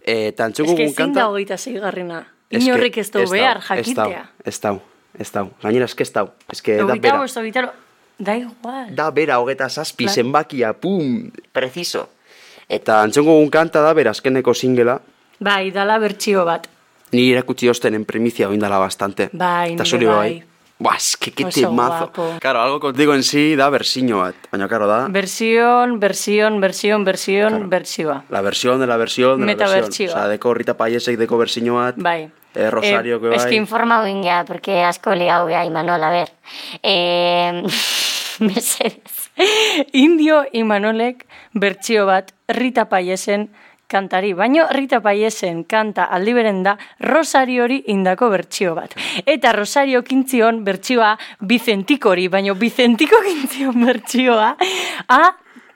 [0.00, 2.22] e, eta Ez antzuko que gun ezin da hogeita zeigarrena.
[2.48, 3.76] Ez que- Inorrik ez du ez dau, behar ez dau,
[4.08, 4.24] jakitea.
[4.44, 4.80] Ez dau,
[5.18, 5.50] ez dau.
[5.62, 6.30] Gainera, ez que ez dau.
[6.48, 7.20] Ez que da Hogeita bera.
[7.20, 7.72] hogeita...
[8.18, 8.94] Da igual.
[8.94, 10.14] Da bera hogeta zazpi, Claro.
[10.14, 11.30] zenbakia, pum!
[11.52, 12.08] Preciso.
[12.68, 15.00] Eta antzuko gun kanta da, bera azkeneko singela,
[15.40, 16.68] Bai, dala bertsio bat.
[17.12, 19.28] ni irakutsi osten en primizia oindala bastante.
[19.32, 20.42] Bai, nire zuri bai.
[20.82, 22.10] Buah, es que que temazo.
[22.40, 24.34] Claro, algo contigo en sí da versiño bat.
[24.50, 28.24] Baina, claro, da Bersion, bersion, bersion, bersion, bertsioa.
[28.28, 30.10] la versión de la versión de la versión.
[30.10, 31.94] Osea, deko Rita Paiesek deko versiño bat.
[31.96, 32.30] Bai.
[32.54, 33.50] Eh, Rosario, que Es bai.
[33.50, 36.32] que informado ingea, porque asko liau gea, Imanol, a ver.
[36.82, 37.62] Eh,
[38.40, 39.30] mesedez.
[39.92, 43.50] Indio Imanolek bertsio bat Rita Paiesen
[43.92, 48.96] kantari, baino Rita Paiesen kanta aldiberen da Rosariori indako bertsio bat.
[49.26, 54.56] Eta Rosario kintzion bertsioa Bicentikori, baino Vicentiko kintzion bertsioa
[55.08, 55.22] a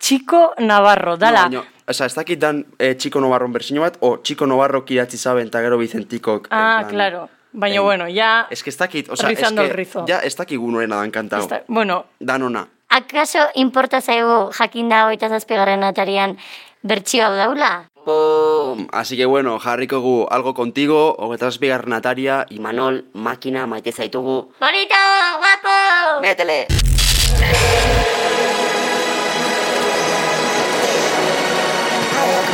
[0.01, 1.49] Chico Navarro, dala.
[1.49, 5.47] No, Osa, ez dakit dan eh, Chico Novarron versiño bat, o Chico Novarro kiratzi zaben
[5.47, 6.49] eta gero Vicentikok.
[6.51, 7.29] en ah, plan- claro.
[7.53, 8.47] Baina, en- bueno, ya...
[8.51, 10.05] Es que ez dakit, osa, es que rizo.
[10.07, 11.41] ja ez dakit gunurena dan kantau.
[11.41, 12.67] Esta- bueno, Danona.
[12.89, 16.37] Akaso importa zaigu jakinda hogeita zazpigarren atarian
[16.83, 17.89] bertsio hau daula?
[18.07, 18.87] Pum!
[18.93, 24.55] Así que bueno, jarriko gu algo contigo, hogeita zazpigarren ataria, Imanol, makina, maite zaitugu.
[24.61, 25.03] Bonito,
[25.43, 26.21] guapo!
[26.23, 26.69] Métele!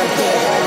[0.03, 0.62] Hace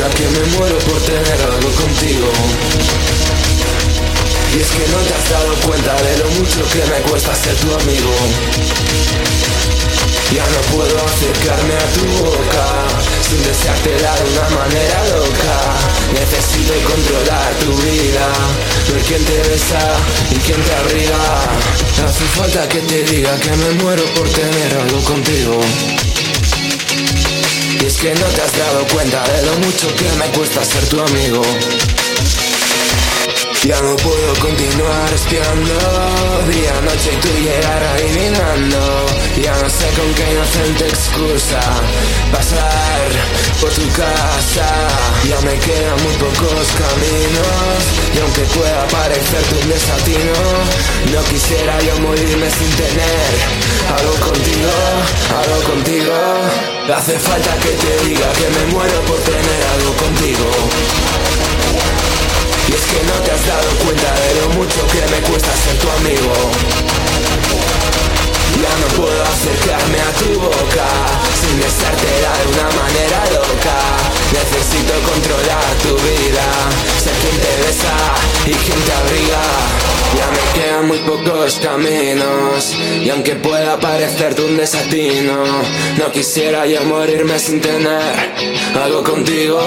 [0.00, 2.28] diga que me muero por tener algo contigo.
[4.54, 7.54] Y es que no te has dado cuenta de lo mucho que me cuesta ser
[7.56, 8.12] tu amigo.
[10.32, 12.66] Ya no puedo acercarme a tu boca
[13.28, 15.56] Sin deseártela de una manera loca.
[16.12, 18.28] Necesito controlar tu vida
[18.92, 19.80] Ver quién te besa
[20.30, 21.18] y quién te abriga
[22.06, 25.60] Hace falta que te diga que me muero por tener algo contigo
[27.80, 30.86] y es que no te has dado cuenta de lo mucho que me cuesta ser
[30.88, 31.42] tu amigo.
[33.64, 35.74] Ya no puedo continuar espiando.
[36.50, 39.06] Día, noche y tú llegar adivinando.
[39.42, 41.60] Ya no sé con qué inocente excusa
[42.32, 43.08] Pasar
[43.60, 44.68] por tu casa.
[45.28, 47.80] Ya me quedan muy pocos caminos.
[48.14, 50.32] Y aunque pueda parecerte un desatino
[51.12, 53.30] No quisiera yo morirme sin tener
[53.96, 54.70] Algo contigo,
[55.38, 60.50] algo contigo Hace falta que te diga que me muero por tener algo contigo.
[62.66, 65.78] Y es que no te has dado cuenta de lo mucho que me cuesta ser
[65.78, 66.34] tu amigo.
[68.60, 70.88] Ya no puedo acercarme a tu boca
[71.40, 73.78] Sin besártela de una manera loca.
[74.32, 76.44] Necesito controlar tu vida
[77.02, 77.94] Ser quien te besa
[78.46, 82.74] y quien te abriga Ya me quedan muy pocos caminos.
[83.02, 85.44] Y aunque pueda parecerte un desatino
[85.98, 88.34] No quisiera yo morirme sin tener
[88.82, 89.60] Algo contigo,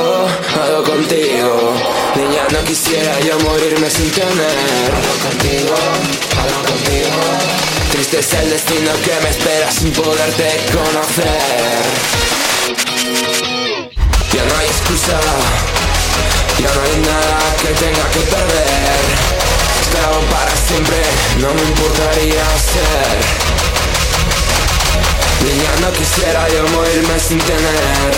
[0.61, 1.73] algo contigo.
[2.15, 5.75] Niña, no quisiera yo morirme sin tener Algo contigo,
[6.43, 7.21] algo contigo.
[7.91, 12.13] Triste es el destino que me espera sin poderte conocer.
[14.33, 15.19] Ya no hay excusa
[16.59, 19.52] Ya no hay nada que tenga que perder
[19.93, 20.97] Para siempre.
[21.37, 23.53] No me importaría ser
[25.43, 28.11] Niña, no quisiera yo morirme sin tener.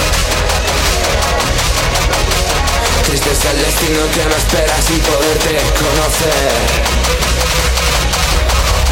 [3.06, 6.54] Triste es el destino que me espera sin poderte conocer.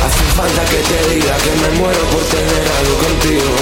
[0.03, 3.55] Hace falta que te diga que me muero por tener algo contigo.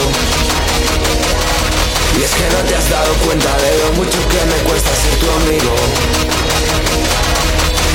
[2.17, 5.15] Y es que no te has dado cuenta de lo mucho que me cuesta ser
[5.19, 5.75] tu amigo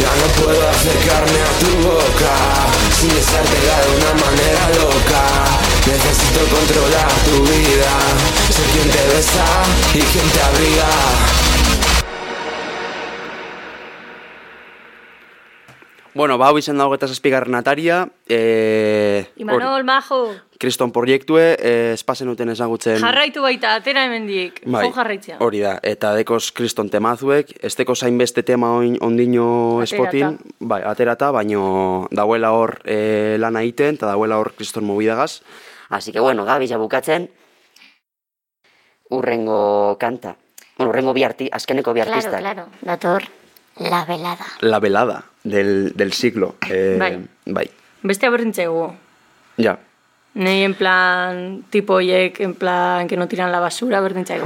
[0.00, 2.34] Ya no puedo acercarme a tu boca
[2.98, 5.22] Sin besártela de una manera loca.
[5.86, 7.92] Necesito controlar tu vida
[8.50, 9.46] Ser quien te besa
[9.94, 11.45] y quien te abriga
[16.16, 22.30] Bueno, ba, hau izan da hogeita zazpigarren ataria, e, Imanol, majo, kriston proiektue, e, espazen
[22.32, 22.96] uten ezagutzen...
[23.02, 25.36] jarraitu baita, atera hemendik, Bai, jo jarraitzea.
[25.44, 29.44] hori da, eta dekoz kriston temazuek, esteko zainbeste tema oin, ondino
[29.82, 29.90] Aterata.
[29.90, 35.42] espotin, bai, aterata, baino dauela hor e, lana egiten, eta dauela hor kriston mobidagaz.
[35.90, 37.28] Así que bueno, Gabi ja bukatzen.
[39.10, 40.38] Urrengo kanta.
[40.78, 43.22] Bueno, urrengo bi arti, azkeneko bi Claro, claro, dator
[43.76, 44.46] la velada.
[44.60, 46.56] La velada del, del siglo.
[46.68, 47.18] E, Bai.
[47.46, 47.70] Bai,
[48.02, 48.92] Bestea berdintzegu.
[49.58, 49.78] ja.
[50.36, 54.44] Nei en plan, tipo hoiek, en plan, que no tiran la basura, berdintzaigu.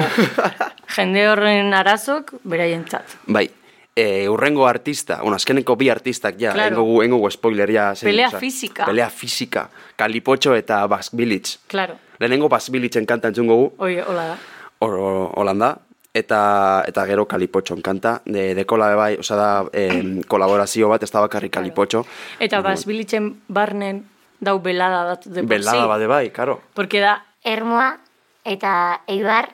[0.95, 3.17] Jende horren arazok, beraientzat.
[3.27, 3.49] Bai,
[3.97, 6.77] e, urrengo artista, bueno, azkeneko bi artistak ja, Claro.
[6.77, 7.89] engogu, engogu spoiler ja.
[7.97, 8.87] zein, Pelea osea, fisika.
[8.87, 9.65] Pelea fisika.
[9.97, 11.59] Kalipotxo eta Village.
[11.67, 14.37] Claro, Lehenengo Villageen kanta entzungo gu, hoi, hola da.
[14.79, 15.77] Hor- Holanda,
[16.15, 21.11] eta, eta gero kalipotxon kanta, de, de kola bai, osea da, em, kolaborazio bat, ez
[21.13, 22.05] da bakarrik kalipotxo.
[22.41, 24.05] Eta basbilitzen barnen
[24.41, 26.61] dau belada bat de Belada bade bai, karo.
[26.75, 27.99] Porque da, Ermoa
[28.45, 29.51] eta Eibar,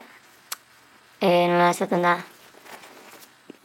[1.20, 2.16] eh, nola esaten da,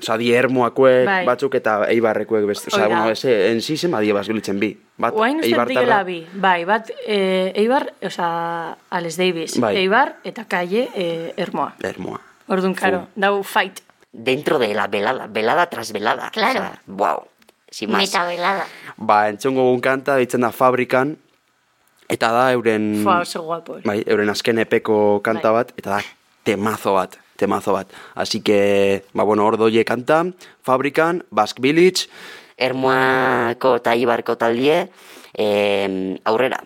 [0.01, 1.25] Osa, di ermuakuek Bai.
[1.27, 2.71] batzuk eta eibarrekuek beste.
[2.73, 4.71] Osa, bueno, ese, en sí zen badia basbilitzen bi.
[4.97, 9.75] Bat, Oain uste eibartarra- digela bi, bai, bat e, Eibar, oza, Alex Davis, Bai.
[9.77, 11.75] Eibar eta Kaie e, Ermoa.
[11.85, 12.17] Ermua.
[12.51, 13.79] Orduan, karo, dau fight.
[14.11, 16.29] Dentro de la velada, velada tras velada.
[16.35, 16.59] Claro.
[16.59, 17.19] O sea, wow.
[17.71, 18.01] Sin más.
[18.03, 18.65] meta velada.
[18.97, 21.15] Ba, entzungo gun kanta, ditzen da Fabrikan,
[22.11, 22.89] eta da euren...
[23.05, 23.77] Fua, oso guapo.
[23.79, 23.85] eh.
[23.87, 25.63] Bai, euren azken epeko kanta Bai.
[25.63, 26.01] bat, eta da
[26.43, 27.87] temazo bat, temazo bat.
[28.19, 30.25] Así que, ba, bueno, hor doie kanta,
[30.61, 32.09] Fabrikan, Basque Village,
[32.59, 34.89] Ermuako eta Ibarko taldie,
[35.33, 36.59] em, aurrera.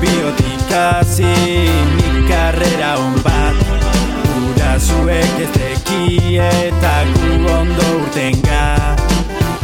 [0.00, 1.34] biotik hasi
[1.96, 3.56] nik karrera hon bat.
[4.30, 8.64] Gurasuek ez deki eta gu ondo urtenga.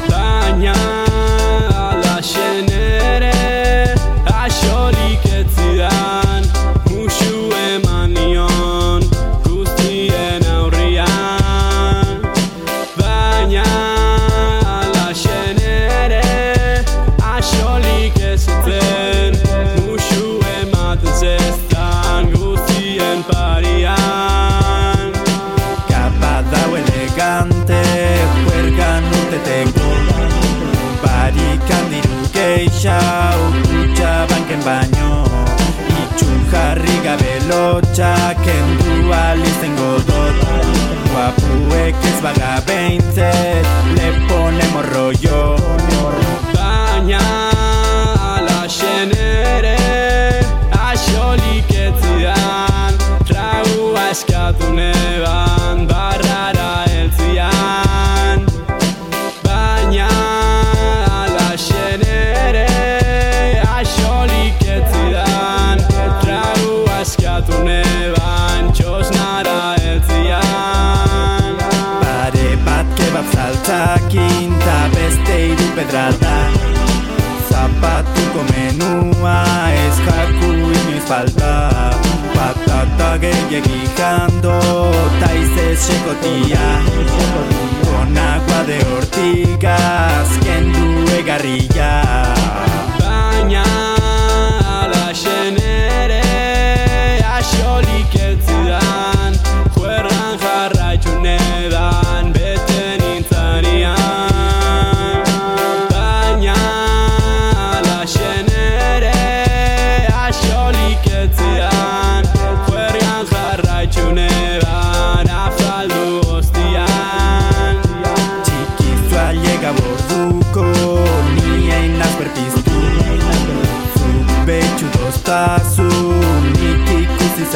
[0.09, 0.96] Baina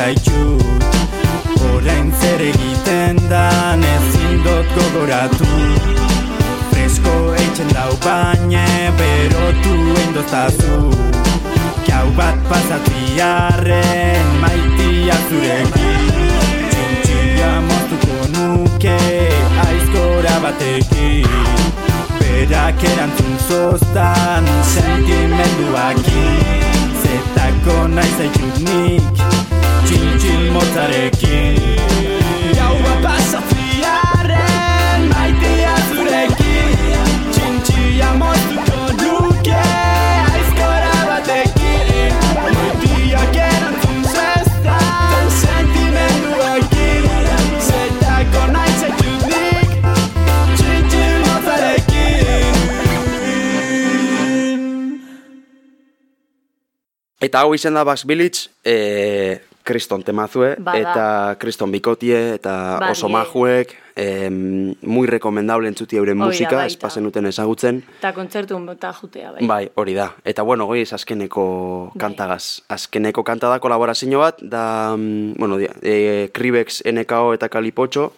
[0.01, 0.83] zaitxut
[1.69, 5.49] Orain zer egiten dan ezin dut gogoratu.
[6.71, 8.65] Fresko eitzen dau baina
[9.01, 9.75] berotu
[10.05, 10.79] endoztazu
[11.89, 16.09] Jau bat pasatziarren maitia zurekin.
[16.73, 18.99] Txintxia moztuko nuke
[19.67, 21.29] aizkora batekin.
[22.21, 26.65] Berak erantzun zoztan sentimenduakin.
[27.05, 29.40] Zetako nahi zaitut nik
[29.91, 31.57] txintxil motzarekin
[32.55, 36.77] Jau bat pasatziarren maitia zurekin
[37.35, 39.65] Txintxia moztuko nuke
[40.35, 42.15] aizkora batekin
[42.47, 47.03] Maitiak erantzun zestan sentimenduakin
[47.67, 49.71] Zetako nahi zaitut nik
[50.55, 52.55] txintxil motzarekin
[57.21, 58.75] Eta hau izen da Bax Village, e,
[59.63, 60.79] kriston temazue, Bada.
[60.79, 66.57] eta kriston bikotie, eta Bai, oso majuek, em, muy recomendable entzuti euren Hori da, musika,
[66.57, 66.67] baita.
[66.67, 67.83] espazen duten ezagutzen.
[67.99, 69.47] Eta kontzertu eta jutea, bai.
[69.47, 70.15] Bai, hori da.
[70.25, 72.01] Eta bueno, goiz azkeneko Bai.
[72.01, 72.63] kantagaz.
[72.69, 78.13] Azkeneko kanta da kolaborazio bat, da, mm, bueno, e, Kribex, NKO eta Kalipotxo,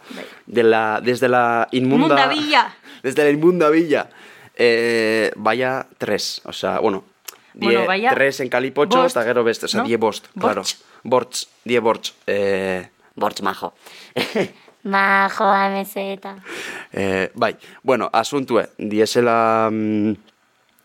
[0.47, 2.17] de la, desde la inmunda...
[2.17, 2.75] Munda Villa.
[3.03, 4.09] Desde la inmunda villa.
[4.55, 7.03] Eh, vaya tres, o sea, bueno,
[7.55, 9.89] die Bueno, vaya tres en Kalipotxo, bost, eta gero beste, o sea, no?
[9.89, 10.63] die bost, claro.
[10.63, 10.83] Bortz.
[11.05, 12.13] Bortz, die bortz.
[12.27, 13.75] Eh, Bortz majo.
[14.85, 16.37] Majo, amezeta.
[16.93, 20.13] Eh, bai, bueno, asuntue, diesela mm,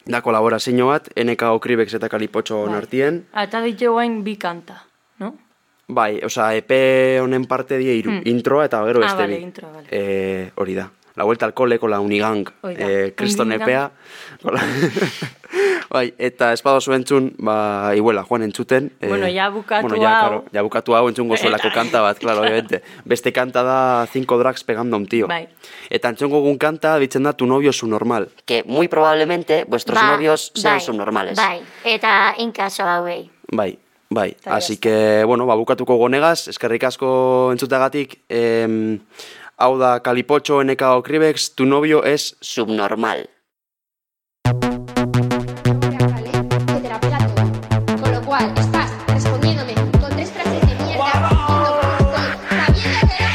[0.06, 2.76] da kolaborazio bat, NKO Kribex eta Kalipotxo Bai.
[2.78, 3.26] artien.
[3.34, 4.84] Eta ditu guain bi kanta,
[5.18, 5.34] no?
[5.88, 6.70] Bai, osea, EP
[7.24, 8.22] honen parte die hiru, Hmm.
[8.26, 9.44] introa eta gero Ah, beste vale, bi.
[9.44, 9.88] intro, vale.
[9.90, 10.92] Eh, hori da.
[11.16, 13.52] La vuelta al cole con la Unigang, eh, Unigang.
[13.54, 13.92] epea.
[14.44, 14.62] Hola.
[15.90, 18.92] bai, eta espado zuentzun, ba, iguela, joan entzuten.
[19.02, 20.28] eh, Bueno, ja bukatu bueno, ja, hau.
[20.30, 22.82] Claro, ja bukatu hau entzungo zuelako kanta bat, claro, obviamente.
[23.06, 25.28] Beste kanta da Cinco Drags pegando a un tío.
[25.28, 25.48] Bai.
[25.90, 28.30] Eta entzungo gun kanta, ditzen da Tu novio es su normal.
[28.46, 31.36] Que muy probablemente vuestros Ba, novios sean bai, subnormales.
[31.38, 33.30] Bai, eta inkaso hauei.
[33.52, 33.78] Bai,
[34.10, 34.32] bai.
[34.32, 39.00] Eta Así que, bueno, ba, bukatuko gonegaz, eskerrik asko entzutagatik, em,
[39.58, 43.30] hau da Kalipotxo, NKO Kribex, tu novio es Subnormal.
[48.56, 53.28] Estás respondiéndome con tres frases de mierda y lo que estoy sabiendo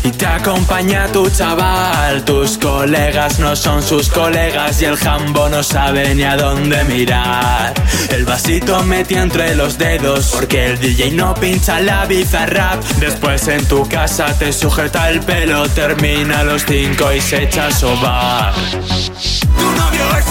[0.05, 2.25] y te acompaña tu chaval.
[2.25, 7.73] Tus colegas no son sus colegas y el jambo no sabe ni a dónde mirar.
[8.11, 12.83] El vasito metió entre los dedos porque el DJ no pincha la bizarrap.
[12.99, 17.71] Después en tu casa te sujeta el pelo, termina los cinco y se echa a
[17.71, 18.55] sobar.
[18.55, 20.27] Tu novio es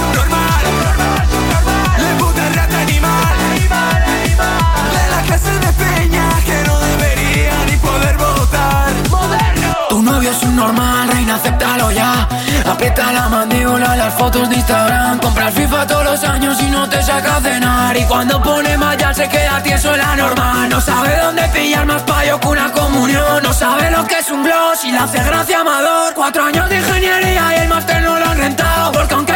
[10.01, 12.27] Tu novio es un normal, reina, acéptalo ya.
[12.65, 15.19] Aprieta la mandíbula, las fotos de Instagram.
[15.19, 17.95] Compra el FIFA todos los años y no te saca a cenar.
[17.95, 20.69] Y cuando pone malla se queda tieso en la normal.
[20.69, 23.43] No sabe dónde pillar más payo que una comunión.
[23.43, 26.15] No sabe lo que es un gloss y le hace gracia amador.
[26.15, 28.91] Cuatro años de ingeniería y el máster no lo han rentado.
[28.93, 29.30] Porque aunque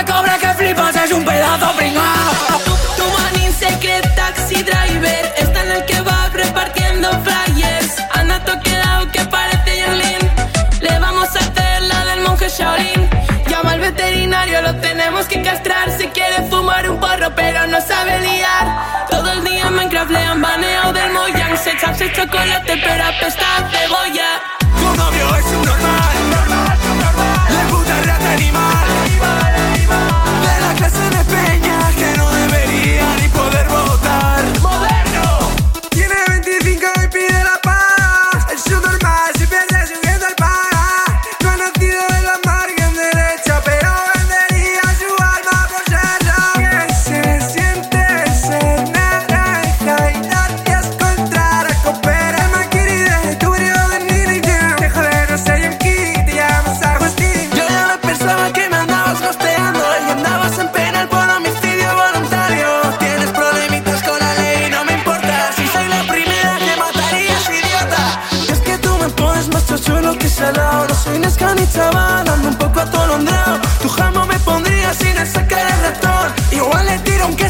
[15.35, 15.91] que castrar.
[15.91, 19.07] Si quiere fumar un porro, pero no sabe liar.
[19.09, 21.57] Todo el día Minecraft le han baneado del Mojang.
[21.57, 24.29] Se echa ese chocolate, pero apesta a cebolla.
[24.59, 26.14] Tu novio es un normal,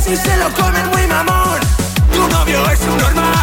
[0.05, 1.59] si se lo comen muy mamón.
[2.13, 3.34] Tu novio es un normal.